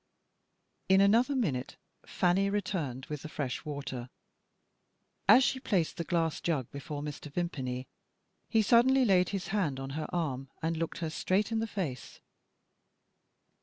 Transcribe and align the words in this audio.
In 0.89 0.99
another 0.99 1.35
minute 1.35 1.75
Fanny 2.07 2.49
returned 2.49 3.05
with 3.05 3.21
the 3.21 3.29
fresh 3.29 3.63
water. 3.63 4.09
As 5.29 5.43
she 5.43 5.59
placed 5.59 5.97
the 5.97 6.03
glass 6.03 6.41
jug 6.41 6.67
before 6.71 7.03
Mr. 7.03 7.31
Vimpany 7.31 7.85
he 8.49 8.63
suddenly 8.63 9.05
laid 9.05 9.29
his 9.29 9.49
hand 9.49 9.79
on 9.79 9.91
her 9.91 10.07
arm 10.09 10.49
and 10.59 10.75
looked 10.75 10.97
her 11.05 11.11
straight 11.11 11.51
in 11.51 11.59
the 11.59 11.67
face. 11.67 12.19